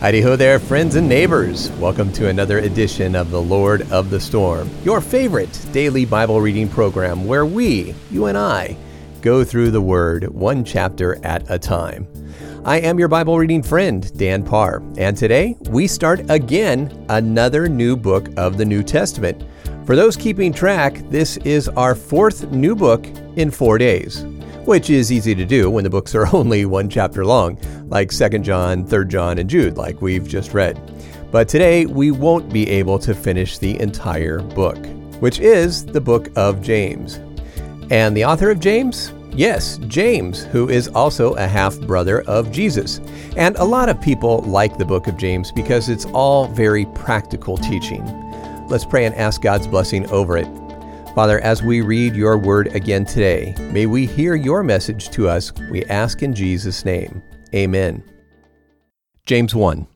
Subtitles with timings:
[0.00, 1.70] Heidi ho there, friends and neighbors.
[1.72, 6.70] Welcome to another edition of the Lord of the Storm, your favorite daily Bible reading
[6.70, 8.78] program where we, you and I,
[9.20, 12.08] go through the Word one chapter at a time.
[12.64, 17.94] I am your Bible reading friend, Dan Parr, and today we start again another new
[17.94, 19.44] book of the New Testament.
[19.84, 23.04] For those keeping track, this is our fourth new book
[23.36, 24.24] in four days
[24.70, 27.58] which is easy to do when the books are only one chapter long,
[27.88, 30.80] like 2nd John, 3rd John, and Jude, like we've just read.
[31.32, 34.78] But today we won't be able to finish the entire book,
[35.18, 37.18] which is the book of James.
[37.90, 39.12] And the author of James?
[39.32, 43.00] Yes, James, who is also a half brother of Jesus.
[43.36, 47.56] And a lot of people like the book of James because it's all very practical
[47.56, 48.04] teaching.
[48.68, 50.46] Let's pray and ask God's blessing over it.
[51.14, 55.52] Father, as we read your word again today, may we hear your message to us.
[55.68, 57.20] We ask in Jesus' name.
[57.52, 58.04] Amen.
[59.26, 59.88] James 1.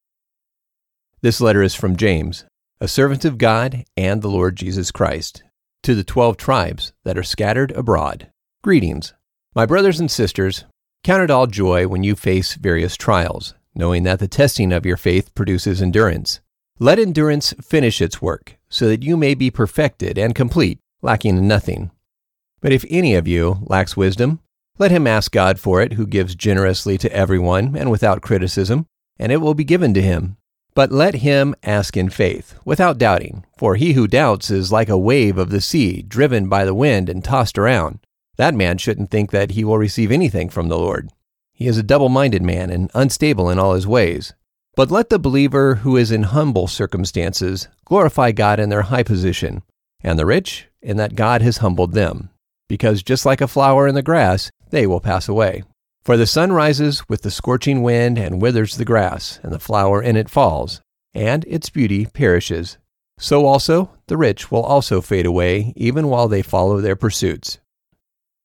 [1.23, 2.45] This letter is from James,
[2.81, 5.45] a servant of God and the Lord Jesus Christ,
[5.85, 8.27] to the twelve tribes that are scattered abroad.
[8.65, 9.15] Greetings.
[9.55, 10.65] My brothers and sisters,
[11.05, 14.97] count it all joy when you face various trials, knowing that the testing of your
[14.97, 16.41] faith produces endurance.
[16.81, 21.47] Let endurance finish its work, so that you may be perfected and complete lacking in
[21.47, 21.91] nothing.
[22.61, 24.41] But if any of you lacks wisdom,
[24.79, 28.87] let him ask God for it, who gives generously to everyone and without criticism,
[29.19, 30.37] and it will be given to him.
[30.75, 34.99] But let him ask in faith, without doubting, for he who doubts is like a
[34.99, 38.01] wave of the sea, driven by the wind and tossed around.
[38.37, 41.11] That man shouldn't think that he will receive anything from the Lord.
[41.53, 44.35] He is a double minded man and unstable in all his ways.
[44.75, 49.63] But let the believer who is in humble circumstances glorify God in their high position,
[50.05, 52.31] and the rich in that God has humbled them,
[52.69, 55.65] because just like a flower in the grass, they will pass away.
[56.05, 60.03] For the sun rises with the scorching wind and withers the grass, and the flower
[60.03, 60.83] in it falls,
[61.15, 62.77] and its beauty perishes.
[63.19, 67.59] So also the rich will also fade away, even while they follow their pursuits.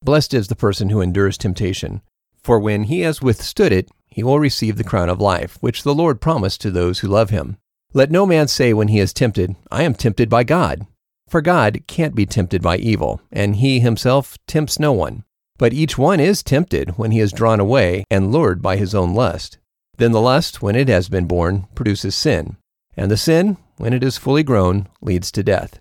[0.02, 2.02] Blessed is the person who endures temptation,
[2.42, 5.94] for when he has withstood it, he will receive the crown of life, which the
[5.94, 7.58] Lord promised to those who love him.
[7.94, 10.88] Let no man say when he is tempted, I am tempted by God.
[11.30, 15.24] For God can't be tempted by evil, and he himself tempts no one.
[15.60, 19.14] But each one is tempted when he is drawn away and lured by his own
[19.14, 19.60] lust.
[19.98, 22.58] Then the lust, when it has been born, produces sin,
[22.98, 25.80] and the sin, when it is fully grown, leads to death.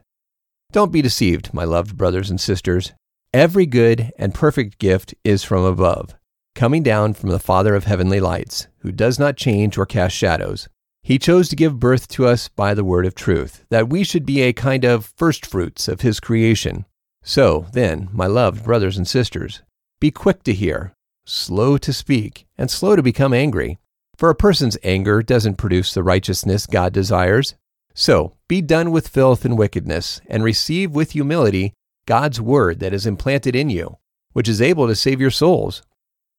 [0.73, 2.93] Don't be deceived, my loved brothers and sisters.
[3.33, 6.15] Every good and perfect gift is from above,
[6.55, 10.69] coming down from the Father of heavenly lights, who does not change or cast shadows.
[11.09, 14.27] He chose to give birth to us by the word of truth, that we should
[14.27, 16.85] be a kind of first fruits of his creation.
[17.23, 19.63] So, then, my loved brothers and sisters,
[20.01, 20.93] be quick to hear,
[21.25, 23.79] slow to speak, and slow to become angry.
[24.19, 27.55] For a person's anger doesn't produce the righteousness God desires.
[27.95, 31.73] So, be done with filth and wickedness, and receive with humility
[32.05, 33.97] God's word that is implanted in you,
[34.35, 35.81] which is able to save your souls.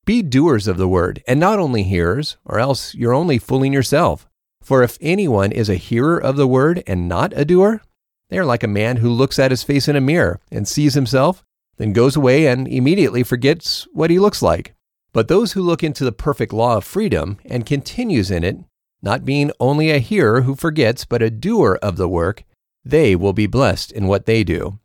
[0.05, 4.28] Be doers of the word, and not only hearers, or else you're only fooling yourself.
[4.61, 7.81] For if anyone is a hearer of the word and not a doer,
[8.29, 10.93] they are like a man who looks at his face in a mirror and sees
[10.93, 11.43] himself,
[11.77, 14.75] then goes away and immediately forgets what he looks like.
[15.11, 18.57] But those who look into the perfect law of freedom and continues in it,
[19.01, 22.43] not being only a hearer who forgets, but a doer of the work,
[22.85, 24.79] they will be blessed in what they do.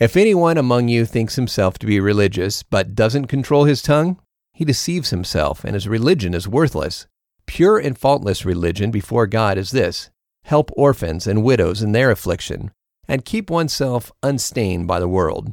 [0.00, 4.18] If anyone among you thinks himself to be religious, but doesn't control his tongue,
[4.52, 7.06] he deceives himself, and his religion is worthless.
[7.52, 10.08] Pure and faultless religion before God is this
[10.44, 12.70] help orphans and widows in their affliction,
[13.06, 15.52] and keep oneself unstained by the world.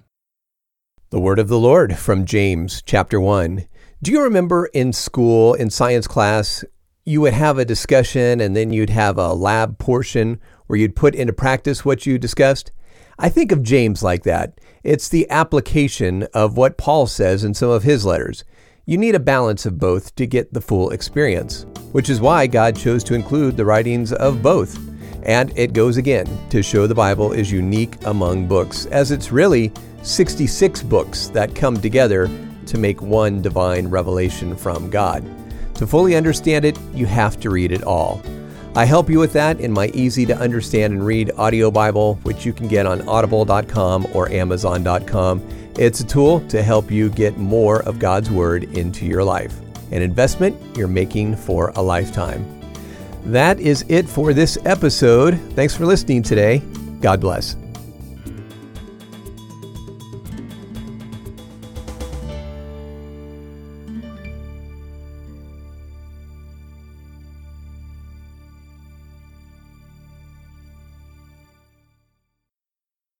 [1.10, 3.66] The word of the Lord from James chapter 1.
[4.02, 6.64] Do you remember in school, in science class,
[7.04, 11.14] you would have a discussion and then you'd have a lab portion where you'd put
[11.14, 12.72] into practice what you discussed?
[13.18, 14.62] I think of James like that.
[14.86, 18.46] It's the application of what Paul says in some of his letters.
[18.90, 22.76] You need a balance of both to get the full experience, which is why God
[22.76, 24.80] chose to include the writings of both.
[25.22, 29.72] And it goes again to show the Bible is unique among books, as it's really
[30.02, 32.28] 66 books that come together
[32.66, 35.24] to make one divine revelation from God.
[35.76, 38.20] To fully understand it, you have to read it all.
[38.76, 42.44] I help you with that in my easy to understand and read audio Bible, which
[42.44, 45.69] you can get on audible.com or amazon.com.
[45.80, 49.58] It's a tool to help you get more of God's Word into your life,
[49.92, 52.46] an investment you're making for a lifetime.
[53.24, 55.40] That is it for this episode.
[55.54, 56.58] Thanks for listening today.
[57.00, 57.56] God bless.